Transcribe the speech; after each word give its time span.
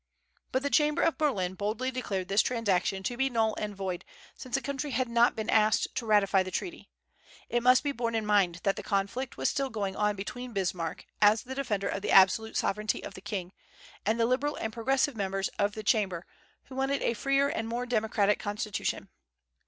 But 0.51 0.63
the 0.63 0.71
Chamber 0.71 1.03
of 1.03 1.19
Berlin 1.19 1.53
boldly 1.53 1.91
declared 1.91 2.27
this 2.27 2.41
transaction 2.41 3.03
to 3.03 3.15
be 3.15 3.29
null 3.29 3.53
and 3.59 3.75
void, 3.75 4.03
since 4.35 4.55
the 4.55 4.59
country 4.61 4.89
had 4.89 5.07
not 5.07 5.35
been 5.35 5.47
asked 5.47 5.93
to 5.93 6.07
ratify 6.07 6.41
the 6.41 6.49
treaty. 6.49 6.89
It 7.49 7.61
must 7.61 7.83
be 7.83 7.91
borne 7.91 8.15
in 8.15 8.25
mind 8.25 8.61
that 8.63 8.77
the 8.77 8.81
conflict 8.81 9.37
was 9.37 9.47
still 9.47 9.69
going 9.69 9.95
on 9.95 10.15
between 10.15 10.53
Bismarck, 10.53 11.05
as 11.21 11.43
the 11.43 11.53
defender 11.53 11.87
of 11.87 12.01
the 12.01 12.09
absolute 12.09 12.57
sovereignty 12.57 13.03
of 13.03 13.13
the 13.13 13.21
king, 13.21 13.53
and 14.03 14.19
the 14.19 14.25
liberal 14.25 14.55
and 14.55 14.73
progressive 14.73 15.15
members 15.15 15.49
of 15.59 15.73
the 15.73 15.83
Chamber, 15.83 16.25
who 16.63 16.73
wanted 16.73 17.03
a 17.03 17.13
freer 17.13 17.47
and 17.49 17.67
more 17.67 17.85
democratic 17.85 18.39
constitution. 18.39 19.07